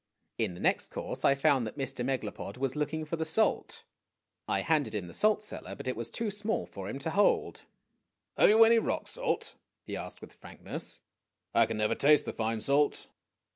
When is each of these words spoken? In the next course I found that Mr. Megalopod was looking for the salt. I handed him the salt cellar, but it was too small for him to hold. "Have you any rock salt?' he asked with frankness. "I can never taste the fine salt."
In 0.39 0.55
the 0.55 0.59
next 0.59 0.87
course 0.87 1.23
I 1.23 1.35
found 1.35 1.67
that 1.67 1.77
Mr. 1.77 2.03
Megalopod 2.03 2.57
was 2.57 2.75
looking 2.75 3.05
for 3.05 3.17
the 3.17 3.23
salt. 3.23 3.83
I 4.47 4.61
handed 4.61 4.95
him 4.95 5.05
the 5.05 5.13
salt 5.13 5.43
cellar, 5.43 5.75
but 5.75 5.87
it 5.87 5.95
was 5.95 6.09
too 6.09 6.31
small 6.31 6.65
for 6.65 6.89
him 6.89 6.97
to 6.97 7.11
hold. 7.11 7.61
"Have 8.35 8.49
you 8.49 8.63
any 8.63 8.79
rock 8.79 9.07
salt?' 9.07 9.53
he 9.85 9.95
asked 9.95 10.19
with 10.19 10.33
frankness. 10.33 11.01
"I 11.53 11.67
can 11.67 11.77
never 11.77 11.93
taste 11.93 12.25
the 12.25 12.33
fine 12.33 12.61
salt." 12.61 13.09